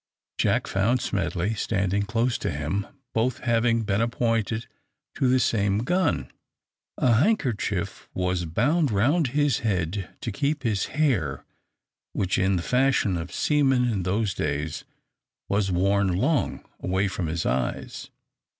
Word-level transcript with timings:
Jack 0.39 0.65
found 0.65 0.99
Smedley 0.99 1.53
standing 1.53 2.01
close 2.01 2.39
to 2.39 2.49
him, 2.49 2.87
both 3.13 3.41
having 3.41 3.83
been 3.83 4.01
appointed 4.01 4.65
to 5.13 5.27
the 5.29 5.39
same 5.39 5.77
gun. 5.83 6.31
A 6.97 7.13
handkerchief 7.13 8.09
was 8.15 8.45
bound 8.45 8.89
round 8.89 9.27
his 9.27 9.59
head 9.59 10.09
to 10.21 10.31
keep 10.31 10.63
his 10.63 10.87
hair, 10.97 11.45
which 12.13 12.39
in 12.39 12.55
the 12.55 12.63
fashion 12.63 13.15
of 13.15 13.31
seamen 13.31 13.87
in 13.87 14.01
those 14.01 14.33
days 14.33 14.85
was 15.47 15.71
worn 15.71 16.07
long, 16.17 16.67
away 16.79 17.07
from 17.07 17.27
his 17.27 17.45
eyes. 17.45 18.09